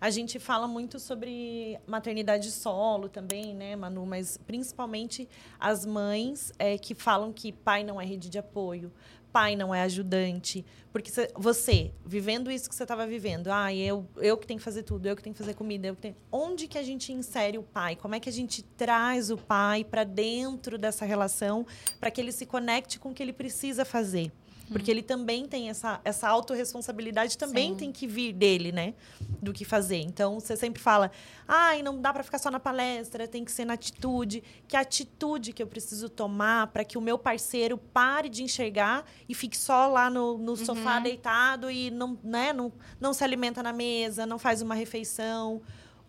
A 0.00 0.10
gente 0.10 0.38
fala 0.38 0.68
muito 0.68 1.00
sobre 1.00 1.78
maternidade 1.86 2.52
solo 2.52 3.08
também, 3.08 3.54
né, 3.54 3.74
Manu? 3.74 4.06
Mas 4.06 4.36
principalmente 4.36 5.28
as 5.58 5.84
mães 5.84 6.52
é, 6.58 6.78
que 6.78 6.94
falam 6.94 7.32
que 7.32 7.52
pai 7.52 7.82
não 7.82 8.00
é 8.00 8.04
rede 8.04 8.28
de 8.28 8.38
apoio, 8.38 8.92
pai 9.32 9.56
não 9.56 9.74
é 9.74 9.82
ajudante. 9.82 10.64
Porque 10.92 11.10
você, 11.36 11.92
vivendo 12.06 12.50
isso 12.50 12.68
que 12.68 12.74
você 12.74 12.84
estava 12.84 13.06
vivendo, 13.06 13.48
ah, 13.48 13.74
eu, 13.74 14.06
eu 14.16 14.36
que 14.36 14.46
tenho 14.46 14.58
que 14.58 14.64
fazer 14.64 14.84
tudo, 14.84 15.06
eu 15.06 15.16
que 15.16 15.22
tenho 15.22 15.34
que 15.34 15.40
fazer 15.40 15.54
comida, 15.54 15.88
eu 15.88 15.94
que 15.96 16.02
tenho... 16.02 16.16
Onde 16.30 16.68
que 16.68 16.78
a 16.78 16.82
gente 16.82 17.12
insere 17.12 17.58
o 17.58 17.62
pai? 17.62 17.96
Como 17.96 18.14
é 18.14 18.20
que 18.20 18.28
a 18.28 18.32
gente 18.32 18.62
traz 18.62 19.30
o 19.30 19.36
pai 19.36 19.84
para 19.84 20.04
dentro 20.04 20.78
dessa 20.78 21.04
relação 21.04 21.66
para 21.98 22.10
que 22.10 22.20
ele 22.20 22.32
se 22.32 22.46
conecte 22.46 22.98
com 22.98 23.10
o 23.10 23.14
que 23.14 23.22
ele 23.22 23.32
precisa 23.32 23.84
fazer? 23.84 24.30
Porque 24.70 24.90
ele 24.90 25.02
também 25.02 25.46
tem 25.46 25.70
essa, 25.70 26.00
essa 26.04 26.28
autorresponsabilidade, 26.28 27.38
também 27.38 27.70
Sim. 27.70 27.76
tem 27.76 27.92
que 27.92 28.06
vir 28.06 28.32
dele, 28.32 28.70
né? 28.70 28.94
Do 29.42 29.52
que 29.52 29.64
fazer. 29.64 29.98
Então, 29.98 30.38
você 30.38 30.56
sempre 30.56 30.82
fala, 30.82 31.10
ai, 31.46 31.82
não 31.82 32.00
dá 32.00 32.12
para 32.12 32.22
ficar 32.22 32.38
só 32.38 32.50
na 32.50 32.60
palestra, 32.60 33.26
tem 33.26 33.44
que 33.44 33.52
ser 33.52 33.64
na 33.64 33.74
atitude. 33.74 34.42
Que 34.66 34.76
atitude 34.76 35.52
que 35.52 35.62
eu 35.62 35.66
preciso 35.66 36.08
tomar 36.08 36.68
para 36.68 36.84
que 36.84 36.98
o 36.98 37.00
meu 37.00 37.18
parceiro 37.18 37.78
pare 37.78 38.28
de 38.28 38.42
enxergar 38.42 39.04
e 39.28 39.34
fique 39.34 39.56
só 39.56 39.88
lá 39.88 40.10
no, 40.10 40.36
no 40.38 40.52
uhum. 40.52 40.56
sofá 40.56 41.00
deitado 41.00 41.70
e 41.70 41.90
não, 41.90 42.18
né, 42.22 42.52
não, 42.52 42.72
não 43.00 43.12
se 43.12 43.24
alimenta 43.24 43.62
na 43.62 43.72
mesa, 43.72 44.26
não 44.26 44.38
faz 44.38 44.62
uma 44.62 44.74
refeição. 44.74 45.62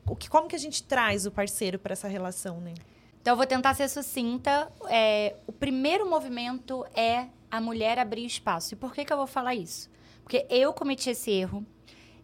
O 0.05 0.15
que, 0.15 0.29
como 0.29 0.47
que 0.47 0.55
a 0.55 0.59
gente 0.59 0.83
traz 0.83 1.25
o 1.25 1.31
parceiro 1.31 1.77
para 1.77 1.93
essa 1.93 2.07
relação, 2.07 2.59
né? 2.59 2.73
Então, 3.21 3.33
eu 3.33 3.37
vou 3.37 3.45
tentar 3.45 3.73
ser 3.73 3.89
sucinta. 3.89 4.71
É, 4.87 5.35
o 5.45 5.51
primeiro 5.51 6.09
movimento 6.09 6.85
é 6.95 7.27
a 7.51 7.59
mulher 7.59 7.99
abrir 7.99 8.25
espaço. 8.25 8.73
E 8.73 8.77
por 8.77 8.93
que, 8.93 9.03
que 9.03 9.11
eu 9.11 9.17
vou 9.17 9.27
falar 9.27 9.55
isso? 9.55 9.89
Porque 10.23 10.45
eu 10.49 10.71
cometi 10.73 11.09
esse 11.09 11.31
erro 11.31 11.65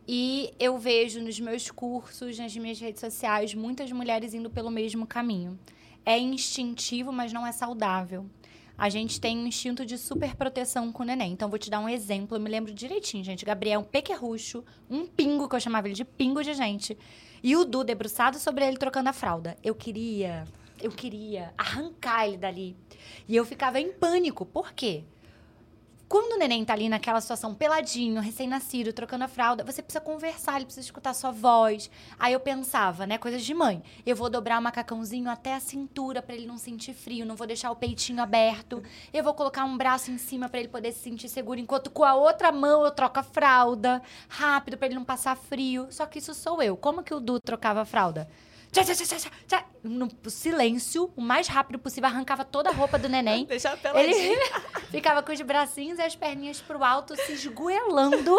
e 0.08 0.54
eu 0.60 0.78
vejo 0.78 1.20
nos 1.20 1.40
meus 1.40 1.72
cursos, 1.72 2.38
nas 2.38 2.56
minhas 2.56 2.80
redes 2.80 3.02
sociais, 3.02 3.56
muitas 3.56 3.92
mulheres 3.92 4.34
indo 4.34 4.50
pelo 4.50 4.70
mesmo 4.70 5.08
caminho. 5.08 5.60
É 6.06 6.18
instintivo, 6.18 7.12
mas 7.12 7.34
não 7.34 7.46
é 7.46 7.52
saudável. 7.52 8.30
A 8.78 8.90
gente 8.90 9.20
tem 9.20 9.38
um 9.38 9.48
instinto 9.48 9.86
de 9.86 9.98
super 9.98 10.36
proteção 10.36 10.92
com 10.92 11.02
o 11.02 11.06
neném. 11.06 11.32
Então, 11.32 11.50
vou 11.50 11.58
te 11.58 11.70
dar 11.70 11.80
um 11.80 11.90
exemplo. 11.90 12.38
Eu 12.38 12.42
me 12.42 12.50
lembro 12.50 12.74
direitinho, 12.74 13.24
gente. 13.24 13.46
Gabriel, 13.46 13.80
um 13.80 13.84
pequerrucho, 13.84 14.64
um 14.90 15.08
pingo, 15.08 15.48
que 15.48 15.56
eu 15.56 15.60
chamava 15.60 15.88
ele 15.88 15.96
de 15.96 16.06
pingo 16.06 16.44
de 16.44 16.54
gente. 16.54 16.98
E 17.42 17.56
o 17.56 17.64
Du 17.64 17.84
debruçado 17.84 18.38
sobre 18.38 18.66
ele, 18.68 18.78
trocando 18.78 19.10
a 19.10 19.14
fralda. 19.14 19.58
Eu 19.64 19.74
queria, 19.74 20.46
eu 20.86 20.92
queria 20.92 21.52
arrancar 21.58 22.28
ele 22.28 22.38
dali. 22.38 22.78
E 23.28 23.36
eu 23.36 23.44
ficava 23.44 23.80
em 23.80 23.92
pânico. 23.92 24.46
Por 24.46 24.72
quê? 24.72 25.04
Quando 26.08 26.34
o 26.34 26.38
neném 26.38 26.64
tá 26.64 26.74
ali 26.74 26.88
naquela 26.88 27.20
situação 27.20 27.56
peladinho, 27.56 28.22
recém-nascido, 28.22 28.94
trocando 28.94 29.24
a 29.24 29.28
fralda, 29.28 29.64
você 29.64 29.82
precisa 29.82 30.00
conversar, 30.00 30.58
ele 30.58 30.66
precisa 30.66 30.86
escutar 30.86 31.16
sua 31.16 31.32
voz. 31.32 31.90
Aí 32.20 32.34
eu 32.34 32.40
pensava, 32.40 33.08
né, 33.08 33.18
coisas 33.18 33.44
de 33.44 33.56
mãe. 33.56 33.82
Eu 34.06 34.16
vou 34.16 34.30
dobrar 34.30 34.60
o 34.60 34.62
macacãozinho 34.62 35.28
até 35.28 35.56
a 35.56 35.60
cintura 35.60 36.22
para 36.22 36.36
ele 36.36 36.46
não 36.46 36.60
sentir 36.60 36.94
frio, 36.94 37.26
não 37.26 37.36
vou 37.36 37.48
deixar 37.48 37.72
o 37.72 37.76
peitinho 37.76 38.22
aberto. 38.22 38.84
Eu 39.12 39.24
vou 39.24 39.34
colocar 39.34 39.66
um 39.66 39.76
braço 39.76 40.12
em 40.12 40.20
cima 40.20 40.48
para 40.48 40.60
ele 40.60 40.70
poder 40.70 40.92
se 40.92 41.00
sentir 41.00 41.28
seguro, 41.28 41.60
enquanto 41.60 41.90
com 41.90 42.04
a 42.04 42.14
outra 42.14 42.52
mão 42.52 42.86
eu 42.86 42.92
troco 42.92 43.20
a 43.20 43.24
fralda, 43.24 44.04
rápido 44.30 44.78
para 44.78 44.86
ele 44.86 44.96
não 44.96 45.04
passar 45.04 45.36
frio. 45.36 45.88
Só 45.90 46.06
que 46.06 46.20
isso 46.20 46.36
sou 46.36 46.62
eu. 46.62 46.78
Como 46.78 47.02
que 47.02 47.16
o 47.16 47.20
Du 47.20 47.40
trocava 47.40 47.82
a 47.82 47.86
fralda? 47.86 48.30
No 49.84 50.10
silêncio, 50.30 51.12
o 51.16 51.22
mais 51.22 51.48
rápido 51.48 51.80
possível, 51.80 52.10
arrancava 52.10 52.44
toda 52.44 52.70
a 52.70 52.74
roupa 52.74 52.98
do 52.98 53.08
neném. 53.08 53.46
Deixava 53.48 53.78
peladinho. 53.78 54.16
Ele 54.16 54.40
ficava 54.92 55.22
com 55.22 55.32
os 55.32 55.42
bracinhos 55.42 56.00
e 56.00 56.02
as 56.02 56.16
perninhas 56.16 56.62
pro 56.62 56.84
alto, 56.84 57.16
se 57.16 57.34
esgoelando. 57.34 58.36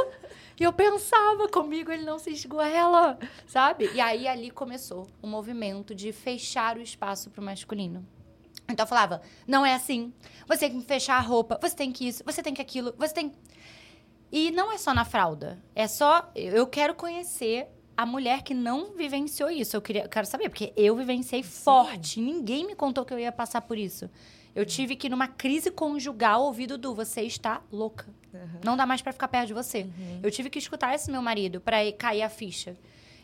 E 0.59 0.63
eu 0.63 0.73
pensava, 0.73 1.49
comigo 1.49 1.93
ele 1.93 2.05
não 2.05 2.19
se 2.19 2.31
esgoela, 2.31 3.19
sabe? 3.47 3.91
E 3.93 4.01
aí 4.01 4.27
ali 4.27 4.51
começou 4.51 5.07
o 5.21 5.27
movimento 5.27 5.95
de 5.95 6.13
fechar 6.13 6.77
o 6.77 6.81
espaço 6.81 7.31
pro 7.31 7.43
masculino. 7.43 8.07
Então 8.69 8.85
eu 8.85 8.89
falava, 8.89 9.23
não 9.47 9.65
é 9.65 9.75
assim. 9.75 10.13
Você 10.49 10.69
tem 10.69 10.81
que 10.81 10.87
fechar 10.87 11.17
a 11.17 11.21
roupa, 11.21 11.59
você 11.61 11.77
tem 11.77 11.93
que 11.93 12.09
isso, 12.09 12.25
você 12.25 12.43
tem 12.43 12.55
que 12.55 12.63
aquilo, 12.63 12.95
você 12.99 13.15
tem. 13.15 13.33
E 14.33 14.51
não 14.51 14.73
é 14.73 14.79
só 14.79 14.93
na 14.93 15.05
fralda. 15.05 15.63
É 15.75 15.87
só. 15.87 16.31
Eu 16.35 16.67
quero 16.67 16.95
conhecer 16.95 17.69
a 17.97 18.05
mulher 18.05 18.43
que 18.43 18.53
não 18.53 18.93
vivenciou 18.93 19.51
isso. 19.51 19.77
Eu 19.77 19.81
queria, 19.81 20.07
quero 20.07 20.27
saber, 20.27 20.49
porque 20.49 20.73
eu 20.77 20.95
vivenciei 20.97 21.43
Sim. 21.43 21.49
forte. 21.49 22.21
Ninguém 22.21 22.67
me 22.67 22.75
contou 22.75 23.05
que 23.05 23.15
eu 23.15 23.19
ia 23.19 23.33
passar 23.33 23.63
por 23.63 23.79
isso. 23.79 24.11
Eu 24.55 24.65
tive 24.65 24.97
que, 24.97 25.09
numa 25.09 25.29
crise 25.29 25.71
conjugal, 25.71 26.43
ouvir 26.43 26.67
do 26.67 26.95
você 26.95 27.23
está 27.23 27.63
louca. 27.71 28.07
Uhum. 28.33 28.61
Não 28.65 28.77
dá 28.77 28.87
mais 28.87 29.03
para 29.03 29.13
ficar 29.13 29.29
perto 29.29 29.49
de 29.49 29.55
você. 29.55 29.83
Uhum. 29.83 30.21
Eu 30.23 30.31
tive 30.31 30.51
que 30.51 30.59
escutar 30.59 30.95
esse 30.95 31.11
meu 31.11 31.23
marido 31.23 31.61
para 31.61 31.77
cair 31.93 32.23
a 32.23 32.29
ficha. 32.29 32.77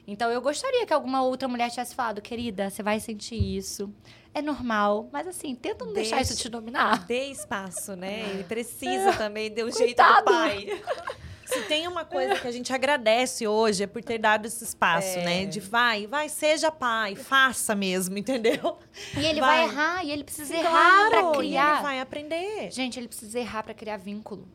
Então, 0.07 0.31
eu 0.31 0.41
gostaria 0.41 0.85
que 0.85 0.93
alguma 0.93 1.23
outra 1.23 1.47
mulher 1.47 1.71
tivesse 1.71 1.95
falado, 1.95 2.21
querida, 2.21 2.69
você 2.69 2.83
vai 2.83 2.99
sentir 2.99 3.37
isso. 3.37 3.93
É 4.35 4.43
normal. 4.43 5.09
Mas, 5.13 5.27
assim, 5.27 5.55
tenta 5.55 5.85
não 5.85 5.93
deixar 5.93 6.21
isso 6.21 6.37
te 6.37 6.49
dominar. 6.49 7.07
Dê 7.07 7.27
espaço, 7.27 7.95
né? 7.95 8.31
Ele 8.31 8.45
precisa 8.45 9.11
é. 9.11 9.17
também, 9.17 9.51
dê 9.51 9.65
um 9.65 9.71
jeito 9.71 10.03
do 10.03 10.25
pai. 10.25 10.83
Se 11.53 11.63
tem 11.63 11.87
uma 11.87 12.05
coisa 12.05 12.37
que 12.37 12.47
a 12.47 12.51
gente 12.53 12.73
agradece 12.73 13.47
hoje 13.47 13.83
é 13.83 13.87
por 13.87 14.03
ter 14.03 14.19
dado 14.19 14.47
esse 14.47 14.65
espaço, 14.65 15.19
é. 15.19 15.25
né? 15.25 15.47
De 15.47 15.61
vai, 15.61 16.07
vai, 16.07 16.29
seja 16.29 16.71
pai, 16.71 17.15
faça 17.15 17.75
mesmo, 17.75 18.17
entendeu? 18.19 18.79
E 19.17 19.25
ele 19.25 19.41
vai, 19.41 19.59
vai 19.59 19.65
errar, 19.65 20.05
e 20.05 20.11
ele 20.11 20.25
precisa 20.25 20.55
claro, 20.55 20.71
errar 20.71 21.11
para 21.11 21.39
criar. 21.39 21.73
ele 21.75 21.83
vai 21.83 22.01
aprender. 22.01 22.71
Gente, 22.71 22.99
ele 22.99 23.09
precisa 23.09 23.39
errar 23.39 23.63
para 23.63 23.75
criar 23.75 23.97
vínculo. 23.97 24.49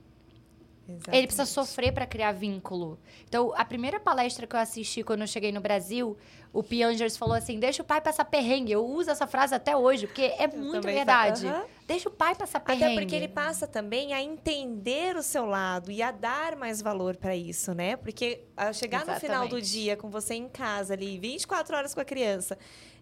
Exatamente. 0.88 1.18
Ele 1.18 1.28
precisa 1.28 1.46
sofrer 1.46 1.92
para 1.92 2.06
criar 2.06 2.32
vínculo. 2.32 2.98
Então, 3.28 3.54
a 3.56 3.66
primeira 3.66 4.00
palestra 4.00 4.48
que 4.48 4.56
eu 4.56 4.60
assisti 4.60 5.04
quando 5.04 5.22
eu 5.22 5.28
cheguei 5.28 5.52
no 5.52 5.60
Brasil, 5.60 6.18
o 6.54 6.64
Piangers 6.64 7.18
falou 7.18 7.36
assim: 7.36 7.60
deixa 7.60 7.82
o 7.82 7.86
pai 7.86 8.00
passar 8.00 8.26
perrengue. 8.26 8.72
Eu 8.72 8.86
uso 8.86 9.12
essa 9.12 9.28
frase 9.28 9.54
até 9.54 9.76
hoje, 9.76 10.08
porque 10.08 10.22
é 10.22 10.46
eu 10.46 10.58
muito 10.58 10.82
verdade. 10.82 11.46
Uhum. 11.46 11.64
Deixa 11.86 12.10
o 12.10 12.12
pai 12.12 12.36
passar 12.36 12.60
perrengue. 12.62 12.86
Até 12.86 12.96
porque 13.02 13.16
ele 13.16 13.28
passa 13.28 13.68
também 13.68 14.14
a 14.14 14.22
entender 14.22 15.16
o 15.16 15.24
seu 15.24 15.46
lado 15.46 15.92
e 15.92 16.02
a 16.02 16.12
dar 16.12 16.56
mais 16.56 16.82
valor 16.82 17.16
para 17.16 17.36
isso, 17.36 17.74
né? 17.74 17.96
Porque 17.96 18.42
a 18.56 18.72
chegar 18.72 19.04
Exatamente. 19.04 19.24
no 19.24 19.28
final 19.28 19.48
do 19.48 19.62
dia 19.62 19.98
com 19.98 20.10
você 20.10 20.36
em 20.36 20.48
casa 20.48 20.94
ali, 20.94 21.20
24 21.20 21.76
horas 21.76 21.94
com 21.94 22.02
a 22.02 22.06
criança, 22.06 22.58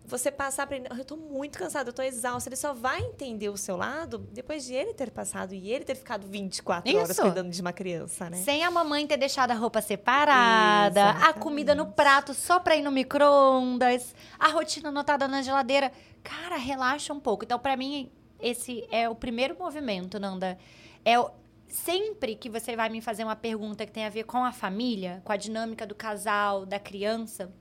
você 0.08 0.32
passar 0.32 0.68
para 0.68 0.78
ele, 0.78 0.88
eu 0.90 0.98
estou 0.98 1.18
muito 1.18 1.58
cansado, 1.58 1.88
eu 1.88 1.92
estou 1.92 2.06
exausto, 2.06 2.48
ele 2.50 2.56
só 2.56 2.74
vai 2.74 3.02
entender 3.02 3.50
o 3.50 3.58
seu 3.58 3.76
lado 3.76 4.20
depois 4.32 4.66
de 4.66 4.74
ele 4.74 4.94
ter 4.94 5.12
passado 5.12 5.54
e 5.54 5.72
ele 5.72 5.84
ter 5.84 5.96
ficado 5.96 6.28
24 6.28 6.90
Isso. 6.90 7.00
horas 7.00 7.20
cuidando 7.20 7.50
de 7.50 7.62
uma 7.62 7.74
criança, 7.74 8.30
né? 8.30 8.38
Sem 8.38 8.64
a 8.64 8.70
mamãe 8.70 9.06
ter 9.08 9.18
deixado 9.18 9.52
a 9.52 9.56
roupa 9.56 9.82
separada, 9.82 11.00
Exatamente. 11.00 11.30
a 11.30 11.34
comida 11.34 11.76
no 11.76 11.88
prato 11.88 12.34
só 12.34 12.60
para 12.60 12.76
ir 12.76 12.82
no 12.82 12.92
micro-ondas, 12.92 14.14
a 14.40 14.50
rotina 14.50 14.90
anotada 14.90 15.28
na 15.28 15.42
geladeira. 15.42 15.92
Cara, 16.24 16.58
relaxa 16.58 17.14
um 17.14 17.20
pouco. 17.20 17.44
Então, 17.44 17.60
para 17.60 17.76
mim, 17.76 18.12
esse 18.40 18.88
é 18.92 19.10
o 19.10 19.16
primeiro 19.16 19.58
movimento, 19.58 20.20
Nanda. 20.20 20.58
É 21.04 21.20
o, 21.20 21.30
sempre 21.68 22.36
que 22.36 22.50
você 22.50 22.76
vai 22.76 22.90
me 22.90 23.02
fazer 23.02 23.24
uma 23.24 23.36
pergunta 23.36 23.86
que 23.86 23.92
tem 23.92 24.06
a 24.06 24.10
ver 24.10 24.24
com 24.24 24.44
a 24.44 24.52
família, 24.52 25.22
com 25.24 25.32
a 25.32 25.38
dinâmica 25.38 25.86
do 25.86 25.96
casal, 25.96 26.66
da 26.66 26.80
criança, 26.80 27.52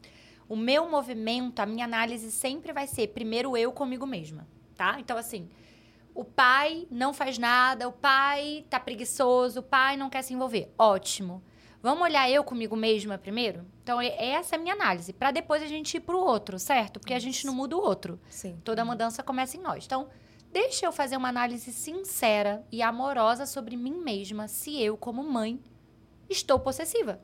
o 0.48 0.56
meu 0.56 0.88
movimento, 0.88 1.60
a 1.60 1.66
minha 1.66 1.84
análise 1.84 2.30
sempre 2.30 2.72
vai 2.72 2.86
ser 2.86 3.08
primeiro 3.08 3.56
eu 3.56 3.72
comigo 3.72 4.06
mesma, 4.06 4.46
tá? 4.76 4.96
Então, 4.98 5.16
assim, 5.16 5.48
o 6.14 6.24
pai 6.24 6.86
não 6.90 7.12
faz 7.12 7.38
nada, 7.38 7.88
o 7.88 7.92
pai 7.92 8.64
tá 8.68 8.78
preguiçoso, 8.78 9.60
o 9.60 9.62
pai 9.62 9.96
não 9.96 10.10
quer 10.10 10.22
se 10.22 10.34
envolver. 10.34 10.72
Ótimo. 10.78 11.42
Vamos 11.82 12.04
olhar 12.04 12.30
eu 12.30 12.42
comigo 12.42 12.76
mesma 12.76 13.18
primeiro? 13.18 13.66
Então, 13.82 14.00
essa 14.00 14.54
é 14.54 14.58
a 14.58 14.60
minha 14.60 14.74
análise, 14.74 15.12
para 15.12 15.30
depois 15.30 15.62
a 15.62 15.66
gente 15.66 15.96
ir 15.96 16.00
pro 16.00 16.18
outro, 16.18 16.58
certo? 16.58 16.98
Porque 16.98 17.12
a 17.12 17.18
gente 17.18 17.44
não 17.44 17.54
muda 17.54 17.76
o 17.76 17.80
outro. 17.80 18.18
Sim. 18.30 18.58
Toda 18.64 18.84
mudança 18.84 19.22
começa 19.22 19.56
em 19.56 19.60
nós. 19.60 19.84
Então, 19.84 20.08
deixa 20.50 20.86
eu 20.86 20.92
fazer 20.92 21.16
uma 21.16 21.28
análise 21.28 21.72
sincera 21.72 22.64
e 22.72 22.80
amorosa 22.80 23.44
sobre 23.44 23.76
mim 23.76 23.98
mesma, 23.98 24.48
se 24.48 24.80
eu, 24.80 24.96
como 24.96 25.22
mãe, 25.22 25.60
estou 26.30 26.58
possessiva. 26.58 27.20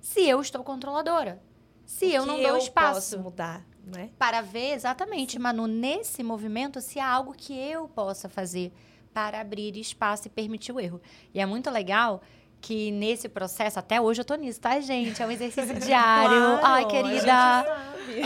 Se 0.00 0.20
eu 0.28 0.40
estou 0.40 0.62
controladora 0.62 1.42
se 1.90 2.12
eu 2.12 2.24
não 2.24 2.40
dou 2.40 2.56
espaço. 2.56 2.94
Posso 2.94 3.18
mudar, 3.18 3.66
né? 3.84 4.10
Para 4.16 4.40
ver 4.40 4.74
exatamente, 4.74 5.32
Sim. 5.32 5.38
Manu, 5.40 5.66
nesse 5.66 6.22
movimento, 6.22 6.80
se 6.80 7.00
há 7.00 7.08
algo 7.08 7.34
que 7.36 7.52
eu 7.52 7.88
possa 7.88 8.28
fazer 8.28 8.72
para 9.12 9.40
abrir 9.40 9.76
espaço 9.76 10.28
e 10.28 10.30
permitir 10.30 10.70
o 10.70 10.78
erro. 10.78 11.00
E 11.34 11.40
é 11.40 11.44
muito 11.46 11.68
legal 11.68 12.22
que 12.60 12.92
nesse 12.92 13.28
processo, 13.28 13.80
até 13.80 14.00
hoje 14.00 14.20
eu 14.20 14.24
tô 14.24 14.36
nisso, 14.36 14.60
tá, 14.60 14.78
gente? 14.80 15.20
É 15.20 15.26
um 15.26 15.32
exercício 15.32 15.74
diário. 15.80 16.30
Claro, 16.60 16.64
Ai, 16.64 16.86
querida. 16.86 17.64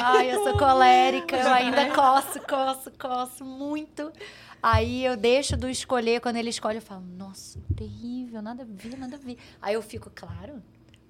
Ai, 0.03 0.35
eu 0.35 0.44
sou 0.44 0.59
colérica, 0.59 1.35
eu 1.37 1.49
ainda 1.55 1.91
coço, 1.94 2.41
coço, 2.47 2.93
coço 2.99 3.44
muito. 3.47 4.12
Aí 4.62 5.05
eu 5.05 5.17
deixo 5.17 5.56
do 5.56 5.71
escolher, 5.71 6.21
quando 6.21 6.37
ele 6.37 6.50
escolhe, 6.50 6.79
eu 6.79 6.83
falo, 6.83 7.03
nossa, 7.17 7.59
terrível, 7.75 8.43
nada 8.43 8.62
a 8.62 8.67
ver, 8.69 8.97
nada 8.99 9.17
a 9.17 9.19
ver. 9.19 9.39
Aí 9.61 9.75
eu 9.75 9.83
fico, 9.83 10.11
claro, 10.15 10.62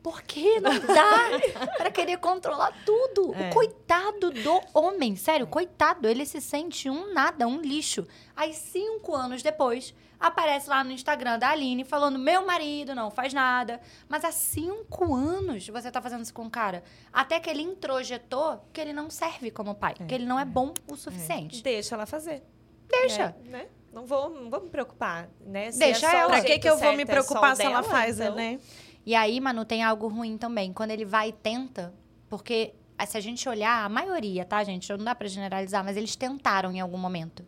Porque 0.05 0.61
não 0.61 0.79
dá 0.81 1.73
para 1.79 1.91
querer 1.91 2.19
controlar 2.19 2.75
tudo. 2.85 3.35
É. 3.35 3.49
O 3.49 3.55
coitado 3.55 4.31
do 4.31 4.61
homem, 4.75 5.17
sério, 5.17 5.47
coitado, 5.47 6.07
ele 6.07 6.27
se 6.27 6.43
sente 6.43 6.91
um 6.91 7.15
nada, 7.15 7.49
um 7.49 7.59
lixo. 7.59 8.07
Aí, 8.37 8.53
cinco 8.53 9.15
anos 9.15 9.43
depois, 9.43 9.95
aparece 10.21 10.69
lá 10.69 10.85
no 10.85 10.93
Instagram 10.93 11.39
da 11.39 11.49
Aline 11.49 11.85
falando: 11.85 12.19
meu 12.19 12.45
marido 12.45 12.95
não 12.95 13.11
faz 13.11 13.33
nada. 13.33 13.81
Mas 14.07 14.27
há 14.27 14.31
cinco 14.31 15.15
anos 15.15 15.67
você 15.69 15.91
tá 15.91 16.03
fazendo 16.03 16.23
isso 16.23 16.35
com 16.35 16.45
o 16.45 16.51
cara. 16.51 16.85
Até 17.11 17.41
que 17.41 17.49
ele 17.49 17.63
introjetou 17.63 18.63
que 18.75 18.83
ele 18.83 18.93
não 18.93 19.09
serve 19.09 19.51
como 19.51 19.75
pai, 19.75 19.95
é. 19.99 20.05
que 20.05 20.15
ele 20.15 20.27
não 20.27 20.39
é 20.39 20.45
bom 20.45 20.75
o 20.87 20.97
suficiente. 20.97 21.61
É. 21.61 21.63
Deixa 21.63 21.95
ela 21.95 22.05
fazer. 22.05 22.43
Deixa. 22.87 23.35
É, 23.43 23.49
né? 23.49 23.67
Não 23.91 24.05
vou, 24.05 24.29
não 24.29 24.51
vou 24.51 24.61
me 24.61 24.69
preocupar, 24.69 25.31
né? 25.41 25.71
Se 25.71 25.79
Deixa 25.79 26.11
é 26.11 26.17
ela. 26.17 26.29
Pra 26.29 26.43
que, 26.43 26.59
que 26.59 26.69
eu 26.69 26.77
vou 26.77 26.93
me 26.95 27.05
é 27.05 27.07
preocupar 27.07 27.57
se 27.57 27.63
dela, 27.63 27.77
ela 27.77 27.83
faz, 27.85 28.21
então... 28.21 28.35
né? 28.35 28.59
E 29.07 29.15
aí, 29.15 29.41
Manu, 29.41 29.65
tem 29.65 29.83
algo 29.83 30.09
ruim 30.09 30.39
também. 30.39 30.73
Quando 30.73 30.91
ele 30.91 31.05
vai 31.05 31.29
e 31.29 31.33
tenta, 31.33 31.93
porque 32.29 32.75
se 33.07 33.19
a 33.19 33.21
gente 33.21 33.49
olhar, 33.49 33.85
a 33.85 33.89
maioria, 33.89 34.45
tá, 34.45 34.63
gente? 34.65 34.91
Não 34.91 35.05
dá 35.05 35.15
pra 35.15 35.29
generalizar, 35.29 35.85
mas 35.85 35.97
eles 35.97 36.17
tentaram 36.17 36.73
em 36.73 36.81
algum 36.81 36.97
momento. 36.97 37.45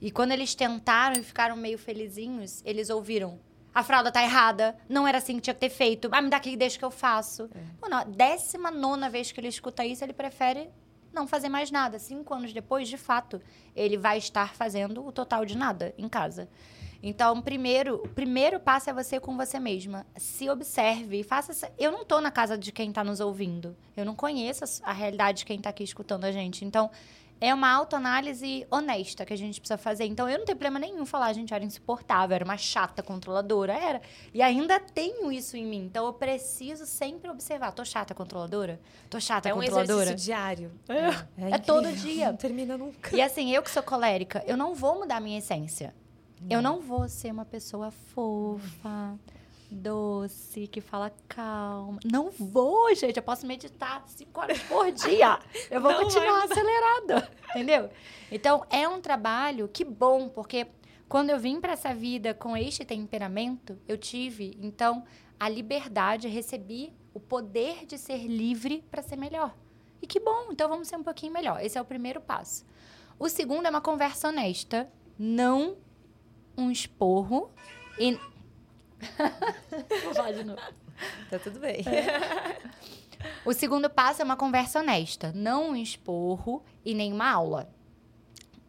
E 0.00 0.10
quando 0.10 0.32
eles 0.32 0.54
tentaram 0.54 1.18
e 1.18 1.22
ficaram 1.22 1.56
meio 1.56 1.78
felizinhos, 1.78 2.62
eles 2.64 2.90
ouviram. 2.90 3.40
A 3.74 3.82
fralda 3.82 4.12
tá 4.12 4.22
errada, 4.22 4.76
não 4.88 5.06
era 5.06 5.18
assim 5.18 5.36
que 5.36 5.42
tinha 5.42 5.54
que 5.54 5.60
ter 5.60 5.70
feito. 5.70 6.08
Ah, 6.12 6.22
me 6.22 6.30
dá 6.30 6.36
aqui, 6.36 6.56
deixa 6.56 6.78
que 6.78 6.84
eu 6.84 6.90
faço. 6.90 7.50
É. 7.54 7.60
Pô, 7.80 7.88
não, 7.88 8.04
décima 8.10 8.70
nona 8.70 9.10
vez 9.10 9.32
que 9.32 9.40
ele 9.40 9.48
escuta 9.48 9.84
isso, 9.84 10.04
ele 10.04 10.12
prefere 10.12 10.70
não 11.12 11.26
fazer 11.26 11.48
mais 11.48 11.70
nada. 11.70 11.98
Cinco 11.98 12.32
anos 12.34 12.52
depois, 12.52 12.88
de 12.88 12.96
fato, 12.96 13.40
ele 13.74 13.96
vai 13.96 14.18
estar 14.18 14.54
fazendo 14.54 15.04
o 15.06 15.10
total 15.10 15.44
de 15.44 15.56
nada 15.56 15.94
em 15.98 16.08
casa. 16.08 16.48
Então, 17.02 17.40
primeiro, 17.40 17.96
o 17.96 18.08
primeiro 18.08 18.58
passo 18.58 18.90
é 18.90 18.92
você 18.92 19.20
com 19.20 19.36
você 19.36 19.58
mesma. 19.58 20.06
Se 20.16 20.48
observe, 20.48 21.22
faça. 21.22 21.52
Essa... 21.52 21.72
Eu 21.78 21.92
não 21.92 22.02
estou 22.02 22.20
na 22.20 22.30
casa 22.30 22.56
de 22.56 22.72
quem 22.72 22.88
está 22.88 23.04
nos 23.04 23.20
ouvindo. 23.20 23.76
Eu 23.96 24.04
não 24.04 24.14
conheço 24.14 24.64
a 24.82 24.92
realidade 24.92 25.38
de 25.38 25.44
quem 25.44 25.58
está 25.58 25.70
aqui 25.70 25.84
escutando 25.84 26.24
a 26.24 26.32
gente. 26.32 26.64
Então, 26.64 26.90
é 27.40 27.52
uma 27.52 27.70
autoanálise 27.70 28.66
honesta 28.70 29.24
que 29.26 29.32
a 29.32 29.36
gente 29.36 29.60
precisa 29.60 29.76
fazer. 29.76 30.04
Então, 30.06 30.28
eu 30.28 30.38
não 30.38 30.44
tenho 30.46 30.56
problema 30.56 30.78
nenhum 30.78 31.04
falar, 31.04 31.26
a 31.26 31.32
gente 31.32 31.52
era 31.52 31.62
insuportável, 31.62 32.34
era 32.34 32.44
uma 32.44 32.56
chata 32.56 33.02
controladora, 33.02 33.74
era. 33.74 34.00
E 34.32 34.40
ainda 34.40 34.80
tenho 34.80 35.30
isso 35.30 35.56
em 35.56 35.66
mim. 35.66 35.84
Então, 35.84 36.06
eu 36.06 36.12
preciso 36.12 36.86
sempre 36.86 37.28
observar. 37.30 37.72
Tô 37.72 37.84
chata 37.84 38.14
controladora? 38.14 38.80
Tô 39.10 39.20
chata 39.20 39.48
é 39.48 39.52
controladora? 39.52 39.92
É 39.92 39.96
um 39.96 40.02
exercício 40.02 40.26
diário. 40.26 40.72
É, 40.88 41.46
é, 41.46 41.50
é 41.52 41.58
todo 41.58 41.92
dia. 41.92 42.28
Não 42.28 42.36
termina 42.36 42.78
nunca. 42.78 43.14
E 43.14 43.20
assim, 43.20 43.54
eu 43.54 43.62
que 43.62 43.70
sou 43.70 43.82
colérica, 43.82 44.42
eu 44.46 44.56
não 44.56 44.74
vou 44.74 45.00
mudar 45.00 45.16
a 45.16 45.20
minha 45.20 45.38
essência. 45.38 45.94
Não. 46.40 46.48
Eu 46.50 46.62
não 46.62 46.80
vou 46.80 47.08
ser 47.08 47.30
uma 47.30 47.44
pessoa 47.44 47.90
fofa 47.90 49.18
doce, 49.70 50.66
que 50.66 50.80
fala 50.80 51.12
calma. 51.28 51.98
Não 52.04 52.30
vou, 52.30 52.94
gente. 52.94 53.16
Eu 53.16 53.22
posso 53.22 53.46
meditar 53.46 54.04
cinco 54.08 54.40
horas 54.40 54.58
por 54.62 54.90
dia. 54.92 55.38
Eu 55.70 55.80
vou 55.80 55.92
não 55.92 56.04
continuar 56.04 56.44
acelerada. 56.44 57.30
Entendeu? 57.50 57.90
Então, 58.30 58.64
é 58.70 58.88
um 58.88 59.00
trabalho 59.00 59.68
que 59.68 59.84
bom, 59.84 60.28
porque 60.28 60.66
quando 61.08 61.30
eu 61.30 61.38
vim 61.38 61.60
para 61.60 61.72
essa 61.72 61.94
vida 61.94 62.34
com 62.34 62.56
este 62.56 62.84
temperamento, 62.84 63.78
eu 63.86 63.96
tive, 63.96 64.56
então, 64.60 65.04
a 65.38 65.48
liberdade, 65.48 66.28
recebi 66.28 66.92
o 67.14 67.20
poder 67.20 67.86
de 67.86 67.98
ser 67.98 68.26
livre 68.26 68.84
para 68.90 69.02
ser 69.02 69.16
melhor. 69.16 69.54
E 70.02 70.06
que 70.06 70.20
bom, 70.20 70.48
então 70.50 70.68
vamos 70.68 70.88
ser 70.88 70.96
um 70.96 71.02
pouquinho 71.02 71.32
melhor. 71.32 71.64
Esse 71.64 71.78
é 71.78 71.80
o 71.80 71.84
primeiro 71.84 72.20
passo. 72.20 72.64
O 73.18 73.28
segundo 73.28 73.66
é 73.66 73.70
uma 73.70 73.80
conversa 73.80 74.28
honesta, 74.28 74.90
não 75.18 75.76
um 76.56 76.70
esporro 76.70 77.50
e 77.98 78.18
Vou 80.04 80.14
falar 80.14 80.32
de 80.32 80.44
novo. 80.44 80.60
Tá 81.30 81.38
tudo 81.38 81.60
bem. 81.60 81.82
É. 81.86 82.58
O 83.44 83.52
segundo 83.52 83.88
passo 83.90 84.22
é 84.22 84.24
uma 84.24 84.36
conversa 84.36 84.80
honesta, 84.80 85.32
não 85.34 85.70
um 85.70 85.76
esporro 85.76 86.62
e 86.84 86.94
nem 86.94 87.12
uma 87.12 87.30
aula. 87.30 87.68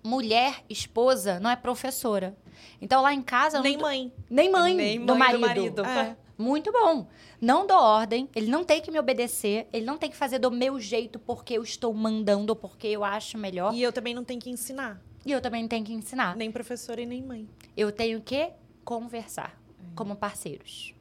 Mulher, 0.04 0.64
esposa, 0.70 1.40
não 1.40 1.50
é 1.50 1.56
professora. 1.56 2.36
Então 2.82 3.02
lá 3.02 3.14
em 3.14 3.22
casa. 3.22 3.62
Nem 3.62 3.78
mãe. 3.78 4.12
Nem 4.30 4.52
mãe, 4.52 4.76
nem 4.76 5.06
do 5.06 5.16
mãe 5.16 5.38
marido. 5.38 5.76
Do 5.76 5.84
marido. 5.84 5.86
É. 5.86 6.18
Muito 6.38 6.72
bom. 6.72 7.08
Não 7.42 7.66
dou 7.66 7.78
ordem, 7.78 8.30
ele 8.36 8.50
não 8.50 8.64
tem 8.64 8.80
que 8.80 8.92
me 8.92 9.00
obedecer, 9.00 9.68
ele 9.74 9.86
não 9.86 9.98
tem 9.98 10.10
que 10.10 10.16
fazer 10.16 10.38
do 10.38 10.52
meu 10.52 10.80
jeito 10.80 11.18
porque 11.18 11.56
eu 11.56 11.64
estou 11.64 11.94
mandando 11.94 12.52
ou 12.52 12.56
porque 12.56 12.88
eu 12.88 13.04
acho 13.04 13.38
melhor. 13.38 13.74
E 13.74 13.82
eu 13.82 13.92
também 13.92 14.14
não 14.14 14.24
tenho 14.24 14.40
que 14.40 14.50
ensinar. 14.50 15.02
E 15.28 15.32
eu 15.34 15.42
também 15.42 15.62
não 15.62 15.68
tenho 15.68 15.84
que 15.84 15.92
ensinar. 15.92 16.38
Nem 16.38 16.50
professora 16.50 17.02
e 17.02 17.06
nem 17.06 17.22
mãe. 17.22 17.50
Eu 17.76 17.92
tenho 17.92 18.22
que 18.22 18.50
conversar 18.86 19.60
como 19.94 20.16
parceiros. 20.16 20.96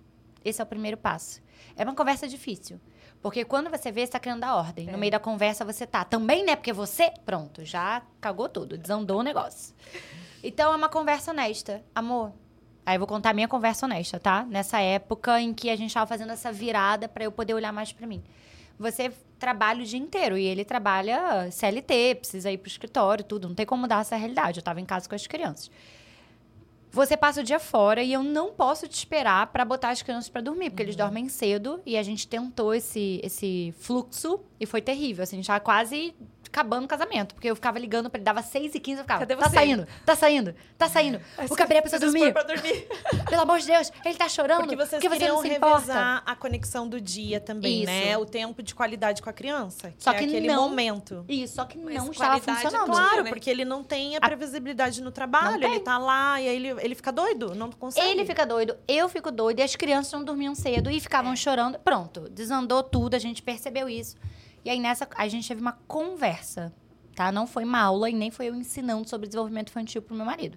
Esse 0.45 0.61
é 0.61 0.65
o 0.65 0.67
primeiro 0.67 0.97
passo. 0.97 1.41
É 1.77 1.85
uma 1.85 1.95
conversa 1.95 2.27
difícil. 2.27 2.81
Porque 3.23 3.45
quando 3.45 3.71
você 3.71 3.93
vê, 3.93 4.05
você 4.05 4.11
tá 4.11 4.19
criando 4.19 4.43
a 4.43 4.57
ordem. 4.57 4.89
É. 4.89 4.91
No 4.91 4.99
meio 4.99 5.13
da 5.13 5.21
conversa, 5.21 5.65
você 5.65 5.87
tá. 5.87 6.05
Também, 6.05 6.45
né? 6.45 6.57
Porque 6.57 6.73
você, 6.73 7.13
pronto, 7.25 7.65
já 7.65 8.03
cagou 8.21 8.49
tudo, 8.49 8.77
desandou 8.77 9.21
o 9.21 9.23
negócio. 9.23 9.73
Então, 10.43 10.73
é 10.73 10.77
uma 10.77 10.89
conversa 10.89 11.31
honesta. 11.31 11.85
Amor, 11.95 12.33
aí 12.85 12.97
eu 12.97 12.99
vou 12.99 13.07
contar 13.07 13.31
a 13.31 13.33
minha 13.33 13.47
conversa 13.47 13.87
honesta, 13.87 14.19
tá? 14.19 14.45
Nessa 14.45 14.81
época 14.81 15.41
em 15.41 15.55
que 15.55 15.71
a 15.71 15.77
gente 15.77 15.95
tava 15.95 16.07
fazendo 16.09 16.33
essa 16.33 16.51
virada 16.51 17.09
para 17.09 17.23
eu 17.23 17.31
poder 17.31 17.55
olhar 17.55 17.73
mais 17.73 17.93
para 17.93 18.09
mim. 18.09 18.25
Você 18.79 19.13
trabalha 19.39 19.83
o 19.83 19.87
dia 19.87 19.99
inteiro 19.99 20.37
e 20.37 20.45
ele 20.45 20.65
trabalha 20.65 21.51
CLT, 21.51 22.17
precisa 22.17 22.51
ir 22.51 22.59
pro 22.59 22.69
escritório, 22.69 23.25
tudo. 23.25 23.49
Não 23.49 23.55
tem 23.55 23.67
como 23.67 23.83
mudar 23.83 24.01
essa 24.01 24.17
realidade. 24.17 24.59
Eu 24.59 24.63
tava 24.63 24.81
em 24.81 24.85
casa 24.85 25.09
com 25.09 25.15
as 25.15 25.27
crianças. 25.27 25.71
Você 26.91 27.15
passa 27.15 27.43
o 27.43 27.45
dia 27.45 27.59
fora 27.59 28.03
e 28.03 28.13
eu 28.15 28.23
não 28.23 28.53
posso 28.53 28.89
te 28.89 28.95
esperar 28.95 29.49
para 29.49 29.67
botar 29.67 29.91
as 29.91 30.01
crianças 30.01 30.31
para 30.31 30.41
dormir, 30.41 30.71
porque 30.71 30.83
uhum. 30.83 30.87
eles 30.87 30.97
dormem 30.97 31.29
cedo 31.29 31.81
e 31.85 31.95
a 31.97 32.03
gente 32.03 32.27
tentou 32.27 32.73
esse, 32.73 33.21
esse 33.23 33.75
fluxo 33.79 34.41
e 34.59 34.65
foi 34.65 34.81
terrível. 34.81 35.23
Assim, 35.23 35.37
a 35.37 35.39
gente 35.39 35.47
tava 35.47 35.61
quase 35.61 36.15
acabando 36.49 36.85
o 36.85 36.89
casamento. 36.89 37.35
Porque 37.35 37.49
eu 37.51 37.55
ficava 37.55 37.79
ligando 37.79 38.09
pra 38.11 38.19
ele, 38.19 38.25
dava 38.25 38.43
6 38.43 38.75
e 38.75 38.81
15 38.81 38.99
eu 38.99 39.05
ficava, 39.05 39.21
Cadê 39.21 39.37
tá 39.37 39.43
você? 39.43 39.49
tá 39.49 39.61
saindo, 39.61 39.87
tá 40.05 40.17
saindo, 40.17 40.55
tá 40.79 40.89
saindo. 40.89 41.21
Mas 41.37 41.51
o 41.51 41.55
Gabriel 41.55 41.83
precisa 41.83 42.05
dormir. 42.05 42.33
Pra 42.33 42.43
dormir. 42.43 42.89
Pelo 43.29 43.43
amor 43.43 43.59
de 43.59 43.67
Deus, 43.67 43.93
ele 44.05 44.17
tá 44.17 44.29
chorando. 44.29 44.61
Porque 44.61 44.77
vocês 44.77 45.03
porque 45.03 45.09
queriam 45.09 45.37
você 45.37 45.59
não 45.59 45.71
revezar 45.71 46.23
a 46.25 46.37
conexão 46.37 46.89
do 46.89 47.01
dia 47.01 47.41
também, 47.41 47.83
Isso. 47.83 47.87
né? 47.87 48.17
O 48.19 48.27
tempo 48.27 48.63
de 48.63 48.75
qualidade 48.75 49.23
com 49.23 49.31
a 49.31 49.33
criança. 49.33 49.91
Que 49.91 50.03
só 50.03 50.13
que 50.13 50.25
é 50.25 50.27
aquele 50.27 50.47
não, 50.47 50.69
momento. 50.69 51.25
Isso, 51.29 51.55
só 51.55 51.65
que 51.65 51.79
não 51.79 52.11
estava 52.11 52.41
funcionando. 52.41 52.87
Claro, 52.87 53.25
né? 53.25 53.31
porque 53.31 53.51
ele 53.51 53.65
não 53.65 53.83
tem 53.83 54.17
a 54.17 54.21
previsibilidade 54.21 55.03
no 55.03 55.11
trabalho. 55.11 55.63
Ele 55.65 55.81
tá 55.81 55.99
lá 55.99 56.41
e 56.41 56.49
aí 56.49 56.57
ele, 56.57 56.69
ele 56.81 56.95
fica 56.95 57.13
doido, 57.13 57.55
não 57.55 57.71
consegue. 57.71 58.09
Ele 58.09 58.25
fica 58.25 58.47
doido, 58.47 58.77
eu 58.87 59.09
fico 59.09 59.31
doido 59.31 59.61
e 59.61 59.63
as 59.63 59.75
crianças 59.77 60.13
não 60.13 60.25
dormiam 60.25 60.55
cedo 60.55 60.91
e 60.91 61.01
ficavam 61.01 61.33
é. 61.33 61.37
chorando. 61.37 61.79
Pronto, 61.79 62.29
desandou 62.31 62.83
tudo, 62.83 63.15
a 63.15 63.19
gente 63.19 63.43
percebeu 63.43 63.89
isso. 63.89 64.17
E 64.67 64.71
aí 64.71 64.79
nessa 64.79 65.09
a 65.17 65.29
gente 65.29 65.49
teve 65.49 65.61
uma 65.61 65.79
conversa 65.89 66.75
tá? 67.17 67.33
Não 67.33 67.47
foi 67.47 67.65
uma 67.65 67.81
aula 67.81 68.09
e 68.11 68.13
nem 68.13 68.31
foi 68.31 68.51
eu 68.51 68.55
ensinando 68.55 69.09
sobre 69.09 69.27
desenvolvimento 69.27 69.71
infantil 69.71 70.03
pro 70.03 70.15
meu 70.15 70.27
marido. 70.27 70.57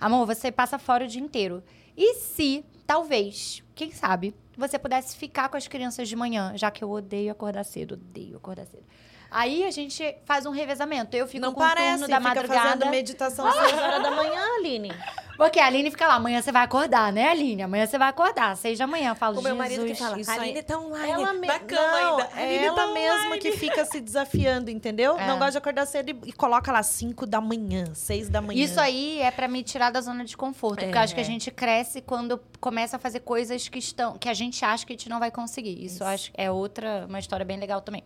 Amor, 0.00 0.26
você 0.26 0.50
passa 0.50 0.78
fora 0.78 1.04
o 1.04 1.06
dia 1.06 1.20
inteiro. 1.20 1.62
E 1.96 2.14
se, 2.14 2.64
talvez, 2.86 3.62
quem 3.74 3.92
sabe, 3.92 4.34
você 4.56 4.78
pudesse 4.78 5.16
ficar 5.16 5.48
com 5.50 5.56
as 5.56 5.68
crianças 5.68 6.08
de 6.08 6.16
manhã, 6.16 6.54
já 6.56 6.70
que 6.70 6.82
eu 6.82 6.90
odeio 6.90 7.30
acordar 7.30 7.62
cedo, 7.62 7.92
odeio 7.92 8.38
acordar 8.38 8.66
cedo. 8.66 8.84
Aí 9.32 9.64
a 9.64 9.70
gente 9.70 10.14
faz 10.24 10.46
um 10.46 10.50
revezamento. 10.50 11.16
Eu 11.16 11.26
fico 11.26 11.44
Não 11.44 11.52
com 11.52 11.60
parece, 11.60 11.80
o 11.80 11.90
turno 11.90 12.08
da 12.08 12.16
fica 12.16 12.28
madrugada. 12.28 12.68
fazendo 12.70 12.90
meditação 12.90 13.46
às 13.46 13.54
6 13.54 13.78
horas 13.78 14.02
da 14.02 14.10
manhã, 14.10 14.42
Aline. 14.58 14.92
Porque 15.36 15.58
a 15.58 15.66
Aline 15.66 15.90
fica 15.90 16.06
lá, 16.06 16.14
amanhã 16.14 16.40
você 16.40 16.52
vai 16.52 16.62
acordar, 16.62 17.12
né, 17.12 17.28
Aline? 17.28 17.62
Amanhã 17.62 17.86
você 17.86 17.98
vai 17.98 18.08
acordar, 18.08 18.56
seis 18.56 18.78
da 18.78 18.86
manhã. 18.86 19.10
Eu 19.10 19.14
falo, 19.14 19.40
o 19.40 19.42
meu 19.42 19.56
marido 19.56 19.84
que 19.84 19.94
fala, 19.94 20.16
a 20.26 20.32
Aline 20.32 20.62
tá 20.62 20.78
online, 20.78 21.10
ela 21.10 21.32
me... 21.32 21.46
na 21.46 21.58
cama 21.58 22.00
não, 22.00 22.18
ainda. 22.18 22.40
É 22.40 22.64
ela 22.64 22.76
tá 22.76 22.86
mesma 22.92 23.38
que 23.38 23.52
fica 23.52 23.84
se 23.84 24.00
desafiando, 24.00 24.70
entendeu? 24.70 25.18
É. 25.18 25.26
Não 25.26 25.38
gosta 25.38 25.52
de 25.52 25.58
acordar 25.58 25.86
cedo 25.86 26.10
e, 26.10 26.28
e, 26.28 26.32
coloca 26.32 26.70
lá 26.70 26.82
cinco 26.82 27.26
da 27.26 27.40
manhã, 27.40 27.86
seis 27.94 28.28
da 28.28 28.40
manhã. 28.40 28.62
Isso 28.62 28.78
aí 28.80 29.20
é 29.20 29.30
para 29.30 29.48
me 29.48 29.62
tirar 29.62 29.90
da 29.90 30.00
zona 30.00 30.24
de 30.24 30.36
conforto. 30.36 30.80
É. 30.80 30.84
Porque 30.84 30.98
eu 30.98 31.02
acho 31.02 31.14
que 31.14 31.20
a 31.20 31.24
gente 31.24 31.50
cresce 31.50 32.00
quando 32.00 32.40
começa 32.60 32.96
a 32.96 32.98
fazer 32.98 33.20
coisas 33.20 33.68
que 33.68 33.78
estão 33.78 34.16
que 34.18 34.28
a 34.28 34.34
gente 34.34 34.64
acha 34.64 34.86
que 34.86 34.92
a 34.92 34.96
gente 34.96 35.08
não 35.08 35.18
vai 35.18 35.30
conseguir. 35.30 35.72
Isso, 35.84 35.96
Isso. 35.96 36.04
acho 36.04 36.30
é 36.34 36.50
outra, 36.50 37.06
uma 37.08 37.18
história 37.18 37.44
bem 37.44 37.58
legal 37.58 37.80
também. 37.80 38.04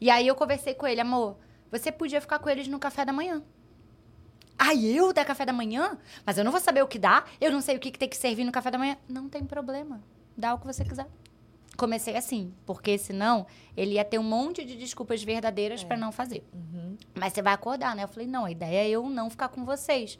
E 0.00 0.10
aí 0.10 0.26
eu 0.26 0.34
conversei 0.34 0.74
com 0.74 0.86
ele, 0.86 1.00
amor, 1.00 1.36
você 1.70 1.90
podia 1.90 2.20
ficar 2.20 2.38
com 2.38 2.48
eles 2.48 2.68
no 2.68 2.78
café 2.78 3.04
da 3.04 3.12
manhã. 3.12 3.42
Ai, 4.58 4.84
eu 4.84 5.12
dar 5.12 5.24
café 5.24 5.44
da 5.44 5.52
manhã? 5.52 5.98
Mas 6.24 6.38
eu 6.38 6.44
não 6.44 6.50
vou 6.50 6.60
saber 6.60 6.82
o 6.82 6.88
que 6.88 6.98
dá, 6.98 7.24
eu 7.40 7.52
não 7.52 7.60
sei 7.60 7.76
o 7.76 7.80
que, 7.80 7.90
que 7.90 7.98
tem 7.98 8.08
que 8.08 8.16
servir 8.16 8.44
no 8.44 8.52
café 8.52 8.70
da 8.70 8.78
manhã. 8.78 8.96
Não 9.08 9.28
tem 9.28 9.44
problema. 9.44 10.02
Dá 10.36 10.54
o 10.54 10.58
que 10.58 10.66
você 10.66 10.84
quiser. 10.84 11.06
Comecei 11.76 12.16
assim, 12.16 12.54
porque 12.64 12.96
senão 12.96 13.46
ele 13.76 13.94
ia 13.94 14.04
ter 14.04 14.18
um 14.18 14.22
monte 14.22 14.64
de 14.64 14.76
desculpas 14.76 15.22
verdadeiras 15.22 15.82
é. 15.82 15.84
para 15.84 15.96
não 15.96 16.10
fazer. 16.10 16.42
Uhum. 16.54 16.96
Mas 17.14 17.34
você 17.34 17.42
vai 17.42 17.52
acordar, 17.52 17.94
né? 17.94 18.04
Eu 18.04 18.08
falei, 18.08 18.26
não, 18.26 18.46
a 18.46 18.50
ideia 18.50 18.86
é 18.86 18.88
eu 18.88 19.10
não 19.10 19.28
ficar 19.28 19.48
com 19.48 19.62
vocês. 19.64 20.16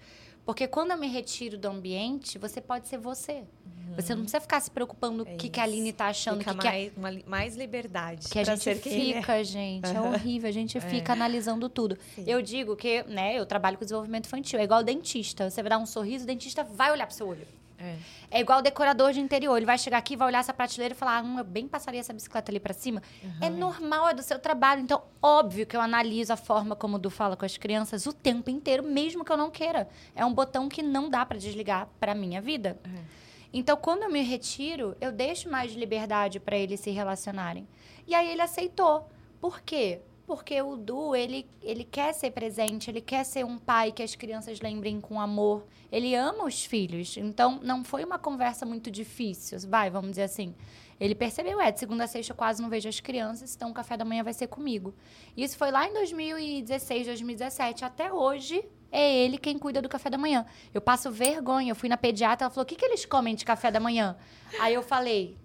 Porque 0.46 0.68
quando 0.68 0.92
eu 0.92 0.96
me 0.96 1.08
retiro 1.08 1.58
do 1.58 1.66
ambiente, 1.66 2.38
você 2.38 2.60
pode 2.60 2.86
ser 2.86 2.98
você. 2.98 3.42
Uhum. 3.64 3.96
Você 3.96 4.14
não 4.14 4.22
precisa 4.22 4.40
ficar 4.40 4.60
se 4.60 4.70
preocupando 4.70 5.24
o 5.24 5.28
é 5.28 5.34
que, 5.34 5.48
que 5.48 5.58
a 5.58 5.64
Aline 5.64 5.92
tá 5.92 6.06
achando. 6.06 6.38
Fica 6.38 6.54
que 6.54 6.64
mais, 6.64 6.92
que 6.92 6.96
a... 6.96 7.00
uma, 7.00 7.20
mais 7.26 7.56
liberdade. 7.56 8.28
Que 8.28 8.38
a 8.38 8.44
gente 8.44 8.74
fica, 8.76 9.42
gente. 9.42 9.90
É 9.90 10.00
horrível. 10.00 10.48
A 10.48 10.52
gente 10.52 10.78
é. 10.78 10.80
fica 10.80 11.12
analisando 11.12 11.68
tudo. 11.68 11.98
Sim. 12.14 12.22
Eu 12.28 12.40
digo 12.40 12.76
que, 12.76 13.02
né, 13.08 13.36
eu 13.36 13.44
trabalho 13.44 13.76
com 13.76 13.84
desenvolvimento 13.84 14.26
infantil. 14.26 14.60
É 14.60 14.62
igual 14.62 14.84
dentista. 14.84 15.50
Você 15.50 15.60
vai 15.60 15.70
dar 15.70 15.78
um 15.78 15.86
sorriso, 15.86 16.22
o 16.22 16.26
dentista 16.28 16.62
vai 16.62 16.92
olhar 16.92 17.08
pro 17.08 17.16
seu 17.16 17.26
olho. 17.26 17.46
É. 17.78 17.96
é 18.30 18.40
igual 18.40 18.62
decorador 18.62 19.12
de 19.12 19.20
interior. 19.20 19.56
Ele 19.56 19.66
vai 19.66 19.78
chegar 19.78 19.98
aqui, 19.98 20.16
vai 20.16 20.28
olhar 20.28 20.40
essa 20.40 20.52
prateleira 20.52 20.94
e 20.94 20.96
falar: 20.96 21.22
hum, 21.22 21.38
eu 21.38 21.44
bem 21.44 21.68
passaria 21.68 22.00
essa 22.00 22.12
bicicleta 22.12 22.50
ali 22.50 22.58
para 22.58 22.72
cima. 22.72 23.02
Uhum. 23.22 23.38
É 23.40 23.50
normal, 23.50 24.08
é 24.08 24.14
do 24.14 24.22
seu 24.22 24.38
trabalho. 24.38 24.80
Então, 24.80 25.02
óbvio 25.22 25.66
que 25.66 25.76
eu 25.76 25.80
analiso 25.80 26.32
a 26.32 26.36
forma 26.36 26.74
como 26.74 26.96
o 26.96 26.98
Du 26.98 27.10
fala 27.10 27.36
com 27.36 27.44
as 27.44 27.56
crianças 27.56 28.06
o 28.06 28.12
tempo 28.12 28.50
inteiro, 28.50 28.82
mesmo 28.82 29.24
que 29.24 29.32
eu 29.32 29.36
não 29.36 29.50
queira. 29.50 29.88
É 30.14 30.24
um 30.24 30.32
botão 30.32 30.68
que 30.68 30.82
não 30.82 31.08
dá 31.10 31.24
para 31.24 31.38
desligar 31.38 31.88
para 32.00 32.14
minha 32.14 32.40
vida. 32.40 32.78
Uhum. 32.84 33.04
Então, 33.52 33.76
quando 33.76 34.02
eu 34.02 34.10
me 34.10 34.22
retiro, 34.22 34.96
eu 35.00 35.12
deixo 35.12 35.50
mais 35.50 35.72
liberdade 35.72 36.40
para 36.40 36.56
eles 36.56 36.80
se 36.80 36.90
relacionarem. 36.90 37.66
E 38.06 38.14
aí 38.14 38.30
ele 38.30 38.42
aceitou. 38.42 39.08
Por 39.40 39.60
quê? 39.60 40.00
Porque 40.26 40.60
o 40.60 40.76
Du, 40.76 41.14
ele, 41.14 41.46
ele 41.62 41.84
quer 41.84 42.12
ser 42.12 42.32
presente, 42.32 42.90
ele 42.90 43.00
quer 43.00 43.24
ser 43.24 43.44
um 43.44 43.58
pai 43.58 43.92
que 43.92 44.02
as 44.02 44.16
crianças 44.16 44.60
lembrem 44.60 45.00
com 45.00 45.20
amor. 45.20 45.66
Ele 45.90 46.14
ama 46.16 46.44
os 46.44 46.64
filhos. 46.64 47.16
Então, 47.16 47.60
não 47.62 47.84
foi 47.84 48.04
uma 48.04 48.18
conversa 48.18 48.66
muito 48.66 48.90
difícil, 48.90 49.58
vai, 49.68 49.88
vamos 49.88 50.10
dizer 50.10 50.24
assim. 50.24 50.54
Ele 50.98 51.14
percebeu, 51.14 51.60
é, 51.60 51.70
de 51.70 51.78
segunda 51.78 52.04
a 52.04 52.06
sexta 52.06 52.32
eu 52.32 52.36
quase 52.36 52.60
não 52.60 52.68
vejo 52.68 52.88
as 52.88 52.98
crianças, 52.98 53.54
então 53.54 53.70
o 53.70 53.74
café 53.74 53.96
da 53.96 54.04
manhã 54.04 54.24
vai 54.24 54.32
ser 54.32 54.46
comigo. 54.46 54.94
Isso 55.36 55.56
foi 55.56 55.70
lá 55.70 55.86
em 55.86 55.92
2016, 55.92 57.06
2017. 57.06 57.84
Até 57.84 58.12
hoje, 58.12 58.64
é 58.90 59.14
ele 59.14 59.36
quem 59.36 59.58
cuida 59.58 59.82
do 59.82 59.88
café 59.88 60.08
da 60.08 60.16
manhã. 60.18 60.46
Eu 60.72 60.80
passo 60.80 61.10
vergonha. 61.10 61.70
Eu 61.70 61.76
fui 61.76 61.88
na 61.88 61.96
pediatra, 61.96 62.46
ela 62.46 62.50
falou: 62.50 62.64
o 62.64 62.66
que, 62.66 62.76
que 62.76 62.84
eles 62.84 63.04
comem 63.04 63.34
de 63.34 63.44
café 63.44 63.70
da 63.70 63.78
manhã? 63.78 64.16
Aí 64.58 64.72
eu 64.72 64.82
falei: 64.82 65.36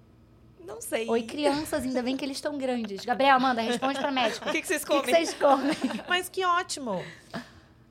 não 0.65 0.81
sei. 0.81 1.09
Oi, 1.09 1.23
crianças, 1.23 1.83
ainda 1.83 2.01
bem 2.01 2.15
que 2.15 2.25
eles 2.25 2.37
estão 2.37 2.57
grandes. 2.57 3.03
Gabriel, 3.03 3.35
Amanda, 3.35 3.61
responde 3.61 3.99
pra 3.99 4.11
médica. 4.11 4.47
O 4.49 4.51
que, 4.51 4.61
que 4.61 4.67
vocês 4.67 4.83
comem? 4.83 5.01
O 5.01 5.03
que, 5.03 5.11
que 5.11 5.17
vocês 5.17 5.33
comem? 5.33 5.75
Mas 6.07 6.29
que 6.29 6.45
ótimo. 6.45 7.03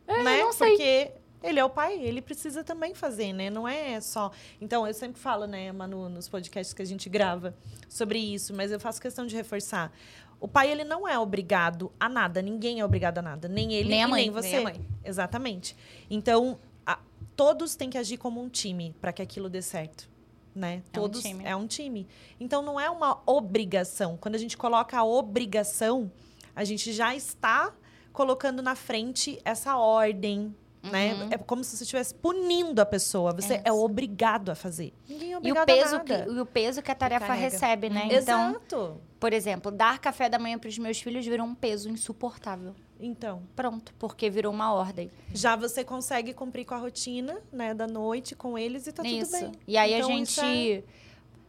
É, 0.06 0.22
né? 0.22 0.38
Não 0.38 0.52
sei. 0.52 0.70
Porque 0.70 1.12
ele 1.42 1.58
é 1.58 1.64
o 1.64 1.70
pai, 1.70 1.98
ele 1.98 2.20
precisa 2.20 2.62
também 2.62 2.94
fazer, 2.94 3.32
né? 3.32 3.48
Não 3.48 3.66
é 3.66 4.00
só. 4.00 4.30
Então, 4.60 4.86
eu 4.86 4.92
sempre 4.92 5.20
falo, 5.20 5.46
né, 5.46 5.72
Manu, 5.72 6.08
nos 6.08 6.28
podcasts 6.28 6.74
que 6.74 6.82
a 6.82 6.84
gente 6.84 7.08
grava 7.08 7.54
sobre 7.88 8.18
isso, 8.18 8.52
mas 8.54 8.70
eu 8.70 8.78
faço 8.78 9.00
questão 9.00 9.26
de 9.26 9.34
reforçar. 9.34 9.92
O 10.38 10.48
pai, 10.48 10.70
ele 10.70 10.84
não 10.84 11.06
é 11.06 11.18
obrigado 11.18 11.92
a 11.98 12.08
nada. 12.08 12.40
Ninguém 12.40 12.80
é 12.80 12.84
obrigado 12.84 13.18
a 13.18 13.22
nada. 13.22 13.48
Nem 13.48 13.72
ele, 13.72 13.90
nem, 13.90 14.02
a 14.02 14.08
mãe, 14.08 14.22
nem 14.22 14.30
você. 14.30 14.48
Nem 14.48 14.58
a 14.58 14.62
mãe. 14.62 14.86
Exatamente. 15.04 15.76
Então, 16.08 16.58
a, 16.86 16.98
todos 17.36 17.74
têm 17.76 17.90
que 17.90 17.98
agir 17.98 18.16
como 18.16 18.42
um 18.42 18.48
time 18.48 18.94
para 19.00 19.12
que 19.12 19.22
aquilo 19.22 19.48
dê 19.48 19.62
certo 19.62 20.09
né? 20.54 20.82
É 20.86 20.90
Todos 20.92 21.20
um 21.20 21.22
time. 21.22 21.44
é 21.44 21.56
um 21.56 21.66
time. 21.66 22.06
Então 22.38 22.62
não 22.62 22.78
é 22.78 22.88
uma 22.90 23.20
obrigação. 23.26 24.16
Quando 24.16 24.34
a 24.34 24.38
gente 24.38 24.56
coloca 24.56 24.98
a 24.98 25.04
obrigação, 25.04 26.10
a 26.54 26.64
gente 26.64 26.92
já 26.92 27.14
está 27.14 27.72
colocando 28.12 28.62
na 28.62 28.74
frente 28.74 29.40
essa 29.44 29.76
ordem, 29.76 30.54
né? 30.82 31.12
uhum. 31.12 31.18
né? 31.20 31.28
É 31.32 31.38
como 31.38 31.62
se 31.62 31.76
você 31.76 31.84
estivesse 31.84 32.14
punindo 32.14 32.80
a 32.80 32.86
pessoa. 32.86 33.32
Você 33.32 33.54
é, 33.54 33.62
é 33.66 33.72
obrigado 33.72 34.50
a 34.50 34.54
fazer. 34.54 34.92
Ninguém 35.08 35.32
é 35.32 35.38
obrigado 35.38 35.68
e 35.68 35.72
o 35.72 35.76
peso 35.76 35.94
a 35.94 35.98
nada. 35.98 36.24
Que, 36.24 36.30
e 36.30 36.40
o 36.40 36.46
peso 36.46 36.82
que 36.82 36.90
a 36.90 36.94
tarefa 36.94 37.32
recebe, 37.32 37.88
né? 37.88 38.02
Uhum. 38.02 38.12
Então, 38.12 38.50
Exato. 38.50 39.00
por 39.18 39.32
exemplo, 39.32 39.70
dar 39.70 39.98
café 39.98 40.28
da 40.28 40.38
manhã 40.38 40.58
para 40.58 40.68
os 40.68 40.78
meus 40.78 41.00
filhos 41.00 41.24
virou 41.24 41.46
um 41.46 41.54
peso 41.54 41.88
insuportável. 41.88 42.74
Então. 43.00 43.42
Pronto, 43.56 43.92
porque 43.98 44.28
virou 44.28 44.52
uma 44.52 44.72
ordem. 44.72 45.10
Já 45.34 45.56
você 45.56 45.82
consegue 45.82 46.34
cumprir 46.34 46.64
com 46.64 46.74
a 46.74 46.78
rotina, 46.78 47.40
né, 47.52 47.74
da 47.74 47.86
noite 47.86 48.34
com 48.34 48.58
eles 48.58 48.86
e 48.86 48.92
tá 48.92 49.02
isso. 49.02 49.32
tudo 49.32 49.40
bem. 49.40 49.52
E 49.66 49.76
aí 49.76 49.94
então, 49.94 50.08
a 50.08 50.12
gente. 50.12 50.40
É... 50.40 50.82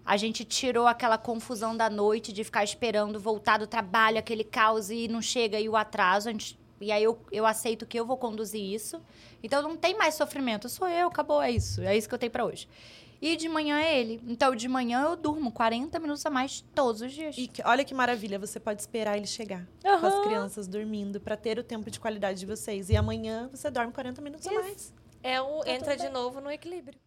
A 0.03 0.17
gente 0.17 0.43
tirou 0.43 0.88
aquela 0.88 1.15
confusão 1.15 1.77
da 1.77 1.88
noite 1.88 2.34
de 2.34 2.43
ficar 2.43 2.63
esperando 2.63 3.20
voltar 3.20 3.60
do 3.60 3.67
trabalho, 3.67 4.17
aquele 4.17 4.43
caos 4.43 4.89
e 4.89 5.08
não 5.08 5.22
chega 5.22 5.60
e 5.60 5.70
o 5.70 5.75
atraso. 5.75 6.27
Gente 6.27 6.60
e 6.81 6.91
aí 6.91 7.03
eu, 7.03 7.20
eu 7.31 7.46
aceito 7.46 7.86
que 7.86 7.98
eu 7.98 8.05
vou 8.05 8.17
conduzir 8.17 8.62
isso. 8.62 9.00
Então 9.43 9.62
não 9.62 9.77
tem 9.77 9.96
mais 9.96 10.15
sofrimento. 10.15 10.67
Sou 10.67 10.88
eu, 10.88 11.08
acabou, 11.08 11.41
é 11.41 11.51
isso. 11.51 11.81
É 11.81 11.96
isso 11.96 12.10
que 12.10 12.15
eu 12.15 12.20
tenho 12.20 12.31
para 12.31 12.43
hoje. 12.43 12.67
E 13.22 13.36
de 13.36 13.48
manhã 13.48 13.80
é 13.80 14.00
ele. 14.00 14.20
Então, 14.28 14.56
de 14.56 14.68
manhã 14.68 15.04
eu 15.04 15.16
durmo 15.16 15.51
40 15.51 16.00
minutos 16.00 16.25
a 16.25 16.30
mais 16.30 16.62
todos 16.74 17.01
os 17.01 17.13
dias. 17.13 17.38
E 17.38 17.48
que, 17.48 17.62
olha 17.63 17.86
que 17.86 17.94
maravilha, 17.94 18.40
você 18.40 18.60
pode 18.60 18.82
esperar 18.82 19.16
ele 19.16 19.28
chegar 19.28 19.68
uhum. 19.86 20.00
com 20.00 20.06
as 20.08 20.20
crianças 20.24 20.68
dormindo 20.68 21.22
para 21.22 21.38
ter 21.38 21.60
o 21.60 21.63
tempo 21.63 21.92
de 21.92 22.00
qualidade 22.00 22.40
de 22.40 22.46
vocês. 22.48 22.90
E 22.90 22.96
amanhã 22.96 23.48
você 23.51 23.70
dorme 23.70 23.94
40 23.94 24.22
minutos 24.22 24.48
Isso. 24.48 24.58
a 24.58 24.62
mais. 24.62 24.94
É 25.22 25.40
o 25.40 25.60
tá 25.60 25.72
entra 25.72 25.96
de 25.96 26.10
novo 26.10 26.42
no 26.42 26.50
equilíbrio. 26.50 27.00